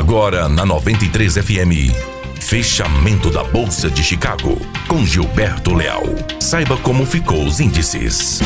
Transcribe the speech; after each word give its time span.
Agora 0.00 0.48
na 0.48 0.64
93 0.64 1.36
FM. 1.36 1.92
Fechamento 2.40 3.30
da 3.30 3.44
Bolsa 3.44 3.90
de 3.90 4.02
Chicago 4.02 4.58
com 4.88 5.04
Gilberto 5.04 5.74
Leal. 5.74 6.04
Saiba 6.40 6.78
como 6.78 7.04
ficou 7.04 7.44
os 7.44 7.60
índices. 7.60 8.40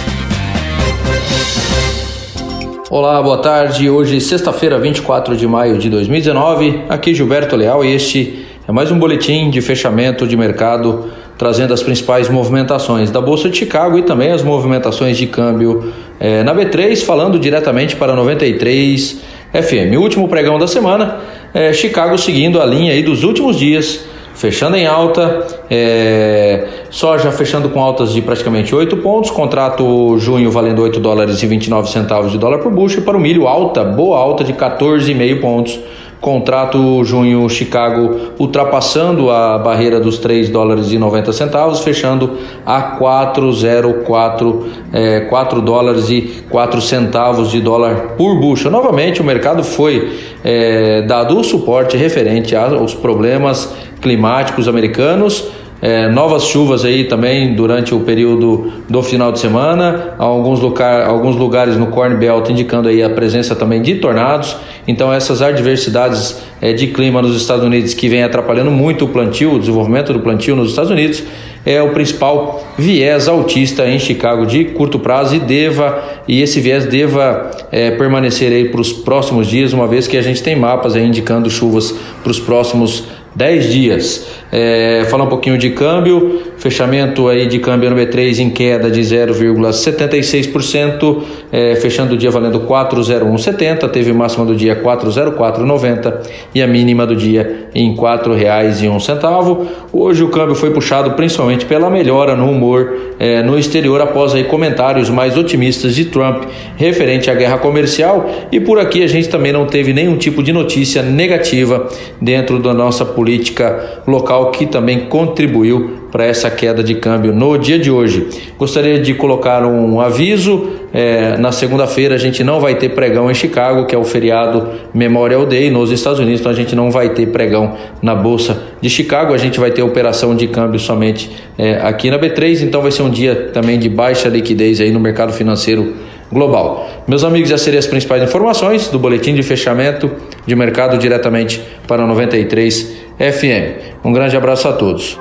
Olá, 2.90 3.22
boa 3.22 3.38
tarde. 3.38 3.88
Hoje, 3.88 4.20
sexta-feira, 4.20 4.80
24 4.80 5.36
de 5.36 5.46
maio 5.46 5.78
de 5.78 5.88
2019. 5.88 6.86
Aqui 6.88 7.14
Gilberto 7.14 7.54
Leal 7.54 7.84
e 7.84 7.94
este 7.94 8.46
é 8.66 8.72
mais 8.72 8.90
um 8.90 8.98
boletim 8.98 9.48
de 9.48 9.60
fechamento 9.60 10.26
de 10.26 10.36
mercado 10.36 11.08
trazendo 11.38 11.72
as 11.72 11.82
principais 11.82 12.28
movimentações 12.28 13.10
da 13.10 13.20
Bolsa 13.20 13.48
de 13.48 13.56
Chicago 13.56 13.98
e 13.98 14.02
também 14.02 14.30
as 14.32 14.42
movimentações 14.42 15.16
de 15.16 15.26
câmbio 15.26 15.92
é, 16.18 16.42
na 16.42 16.54
B3, 16.54 17.04
falando 17.04 17.38
diretamente 17.38 17.96
para 17.96 18.14
93 18.14 19.20
FM. 19.52 19.96
O 19.96 20.00
último 20.00 20.28
pregão 20.28 20.58
da 20.58 20.66
semana, 20.66 21.18
é, 21.54 21.72
Chicago 21.72 22.18
seguindo 22.18 22.60
a 22.60 22.66
linha 22.66 22.92
aí 22.92 23.02
dos 23.02 23.22
últimos 23.22 23.56
dias, 23.56 24.04
fechando 24.34 24.76
em 24.76 24.86
alta, 24.86 25.46
é, 25.70 26.66
soja 26.90 27.30
fechando 27.30 27.68
com 27.68 27.80
altas 27.80 28.12
de 28.12 28.20
praticamente 28.20 28.74
8 28.74 28.96
pontos, 28.96 29.30
contrato 29.30 30.18
junho 30.18 30.50
valendo 30.50 30.82
8 30.82 30.98
dólares 30.98 31.40
e 31.40 31.46
29 31.46 31.88
centavos 31.88 32.32
de 32.32 32.38
dólar 32.38 32.58
por 32.58 32.72
bushel, 32.72 33.00
e 33.00 33.04
para 33.04 33.16
o 33.16 33.20
milho 33.20 33.46
alta, 33.46 33.84
boa 33.84 34.18
alta 34.18 34.42
de 34.42 34.52
14,5 34.52 35.40
pontos 35.40 35.78
Contrato 36.24 37.04
junho 37.04 37.46
Chicago 37.50 38.32
ultrapassando 38.38 39.30
a 39.30 39.58
barreira 39.58 40.00
dos 40.00 40.16
3 40.16 40.48
dólares 40.48 40.90
e 40.90 40.98
90 40.98 41.34
centavos, 41.34 41.80
fechando 41.80 42.38
a 42.64 42.80
404 42.80 44.66
é, 44.90 45.20
4 45.20 45.60
dólares 45.60 46.08
e 46.08 46.42
4 46.48 46.80
centavos 46.80 47.50
de 47.50 47.60
dólar 47.60 48.14
por 48.16 48.40
bucha. 48.40 48.70
Novamente 48.70 49.20
o 49.20 49.24
mercado 49.24 49.62
foi 49.62 50.16
é, 50.42 51.02
dado 51.02 51.38
o 51.38 51.44
suporte 51.44 51.94
referente 51.98 52.56
aos 52.56 52.94
problemas 52.94 53.74
climáticos 54.00 54.66
americanos 54.66 55.50
é, 55.84 56.08
novas 56.08 56.44
chuvas 56.44 56.82
aí 56.82 57.04
também 57.04 57.54
durante 57.54 57.94
o 57.94 58.00
período 58.00 58.72
do 58.88 59.02
final 59.02 59.30
de 59.30 59.38
semana, 59.38 60.14
alguns, 60.16 60.58
lugar, 60.58 61.06
alguns 61.06 61.36
lugares 61.36 61.76
no 61.76 61.88
Corn 61.88 62.16
Belt 62.16 62.48
indicando 62.48 62.88
aí 62.88 63.02
a 63.02 63.10
presença 63.10 63.54
também 63.54 63.82
de 63.82 63.96
tornados. 63.96 64.56
Então 64.88 65.12
essas 65.12 65.42
adversidades 65.42 66.40
é, 66.62 66.72
de 66.72 66.86
clima 66.86 67.20
nos 67.20 67.36
Estados 67.36 67.62
Unidos 67.62 67.92
que 67.92 68.08
vem 68.08 68.22
atrapalhando 68.22 68.70
muito 68.70 69.04
o 69.04 69.08
plantio, 69.08 69.52
o 69.52 69.58
desenvolvimento 69.58 70.10
do 70.14 70.20
plantio 70.20 70.56
nos 70.56 70.70
Estados 70.70 70.90
Unidos, 70.90 71.22
é 71.66 71.82
o 71.82 71.90
principal 71.90 72.64
viés 72.78 73.28
altista 73.28 73.86
em 73.86 73.98
Chicago 73.98 74.46
de 74.46 74.64
curto 74.64 74.98
prazo 74.98 75.36
e 75.36 75.38
deva 75.38 76.02
e 76.26 76.40
esse 76.40 76.62
viés 76.62 76.86
deva 76.86 77.50
é, 77.70 77.90
permanecer 77.90 78.50
aí 78.50 78.70
para 78.70 78.80
os 78.80 78.90
próximos 78.90 79.46
dias, 79.46 79.74
uma 79.74 79.86
vez 79.86 80.06
que 80.06 80.16
a 80.16 80.22
gente 80.22 80.42
tem 80.42 80.56
mapas 80.56 80.96
aí 80.96 81.04
indicando 81.04 81.50
chuvas 81.50 81.94
para 82.22 82.30
os 82.30 82.40
próximos 82.40 83.04
10 83.34 83.72
dias. 83.72 84.26
É, 84.52 85.04
falar 85.10 85.24
um 85.24 85.28
pouquinho 85.28 85.58
de 85.58 85.70
câmbio, 85.70 86.42
fechamento 86.64 87.28
aí 87.28 87.46
de 87.46 87.58
câmbio 87.58 87.90
no 87.90 87.96
B3 87.96 88.38
em 88.38 88.48
queda 88.48 88.90
de 88.90 89.02
0,76%, 89.02 91.22
é, 91.52 91.74
fechando 91.74 92.14
o 92.14 92.16
dia 92.16 92.30
valendo 92.30 92.60
401,70, 92.60 93.86
teve 93.90 94.14
máxima 94.14 94.46
do 94.46 94.56
dia 94.56 94.74
404,90 94.82 96.22
e 96.54 96.62
a 96.62 96.66
mínima 96.66 97.04
do 97.04 97.14
dia 97.14 97.68
em 97.74 97.90
R$ 97.90 97.98
4,01. 97.98 99.66
Hoje 99.92 100.24
o 100.24 100.30
câmbio 100.30 100.54
foi 100.54 100.70
puxado 100.70 101.10
principalmente 101.10 101.66
pela 101.66 101.90
melhora 101.90 102.34
no 102.34 102.50
humor 102.50 102.94
é, 103.18 103.42
no 103.42 103.58
exterior 103.58 104.00
após 104.00 104.34
aí 104.34 104.44
comentários 104.44 105.10
mais 105.10 105.36
otimistas 105.36 105.94
de 105.94 106.06
Trump 106.06 106.44
referente 106.76 107.30
à 107.30 107.34
guerra 107.34 107.58
comercial 107.58 108.26
e 108.50 108.58
por 108.58 108.78
aqui 108.78 109.02
a 109.02 109.06
gente 109.06 109.28
também 109.28 109.52
não 109.52 109.66
teve 109.66 109.92
nenhum 109.92 110.16
tipo 110.16 110.42
de 110.42 110.50
notícia 110.50 111.02
negativa 111.02 111.86
dentro 112.18 112.58
da 112.58 112.72
nossa 112.72 113.04
política 113.04 114.02
local 114.06 114.50
que 114.50 114.64
também 114.64 115.00
contribuiu 115.00 116.03
para 116.14 116.26
essa 116.26 116.48
queda 116.48 116.80
de 116.80 116.94
câmbio 116.94 117.32
no 117.32 117.58
dia 117.58 117.76
de 117.76 117.90
hoje. 117.90 118.28
Gostaria 118.56 119.00
de 119.00 119.14
colocar 119.14 119.66
um 119.66 120.00
aviso: 120.00 120.70
é, 120.92 121.36
na 121.38 121.50
segunda-feira 121.50 122.14
a 122.14 122.18
gente 122.18 122.44
não 122.44 122.60
vai 122.60 122.76
ter 122.76 122.90
pregão 122.90 123.28
em 123.28 123.34
Chicago, 123.34 123.84
que 123.84 123.96
é 123.96 123.98
o 123.98 124.04
feriado 124.04 124.68
Memorial 124.94 125.44
Day 125.44 125.70
nos 125.70 125.90
Estados 125.90 126.20
Unidos, 126.20 126.38
então 126.38 126.52
a 126.52 126.54
gente 126.54 126.76
não 126.76 126.88
vai 126.88 127.08
ter 127.08 127.26
pregão 127.26 127.74
na 128.00 128.14
Bolsa 128.14 128.62
de 128.80 128.88
Chicago, 128.88 129.34
a 129.34 129.36
gente 129.36 129.58
vai 129.58 129.72
ter 129.72 129.82
operação 129.82 130.36
de 130.36 130.46
câmbio 130.46 130.78
somente 130.78 131.28
é, 131.58 131.80
aqui 131.82 132.08
na 132.12 132.18
B3, 132.18 132.62
então 132.62 132.80
vai 132.80 132.92
ser 132.92 133.02
um 133.02 133.10
dia 133.10 133.50
também 133.52 133.76
de 133.76 133.88
baixa 133.88 134.28
liquidez 134.28 134.80
aí 134.80 134.92
no 134.92 135.00
mercado 135.00 135.32
financeiro 135.32 135.94
global. 136.30 136.88
Meus 137.08 137.24
amigos, 137.24 137.50
essas 137.50 137.62
seriam 137.62 137.80
as 137.80 137.88
principais 137.88 138.22
informações 138.22 138.86
do 138.86 139.00
boletim 139.00 139.34
de 139.34 139.42
fechamento 139.42 140.08
de 140.46 140.54
mercado 140.54 140.96
diretamente 140.96 141.60
para 141.88 142.06
93 142.06 142.94
FM. 143.18 144.04
Um 144.04 144.12
grande 144.12 144.36
abraço 144.36 144.68
a 144.68 144.72
todos. 144.72 145.18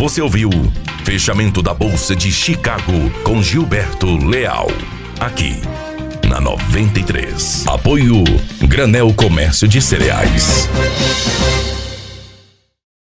Você 0.00 0.22
ouviu 0.22 0.48
Fechamento 1.04 1.60
da 1.60 1.74
Bolsa 1.74 2.16
de 2.16 2.32
Chicago 2.32 3.10
com 3.22 3.42
Gilberto 3.42 4.16
Leal. 4.16 4.68
Aqui 5.20 5.60
na 6.26 6.40
93. 6.40 7.66
Apoio 7.66 8.24
Granel 8.66 9.12
Comércio 9.12 9.68
de 9.68 9.82
Cereais. 9.82 10.70